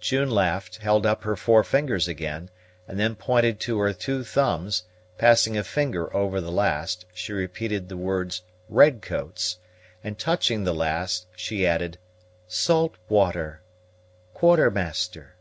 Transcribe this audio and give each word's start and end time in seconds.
June 0.00 0.30
laughed, 0.30 0.76
held 0.82 1.06
up 1.06 1.22
her 1.22 1.34
four 1.34 1.64
fingers 1.64 2.06
again, 2.06 2.50
and 2.86 3.00
then 3.00 3.14
pointed 3.14 3.58
to 3.58 3.78
her 3.78 3.94
two 3.94 4.22
thumbs; 4.22 4.82
passing 5.16 5.56
a 5.56 5.64
finger 5.64 6.14
over 6.14 6.42
the 6.42 6.52
first, 6.54 7.06
she 7.14 7.32
repeated 7.32 7.88
the 7.88 7.96
words 7.96 8.42
"red 8.68 9.00
coats;" 9.00 9.56
and 10.04 10.18
touching 10.18 10.64
the 10.64 10.74
last, 10.74 11.26
she 11.34 11.66
added, 11.66 11.96
"Saltwater," 12.46 13.62
"Quartermaster." 14.34 15.36